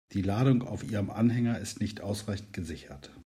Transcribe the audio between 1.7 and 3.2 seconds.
nicht ausreichend gesichert.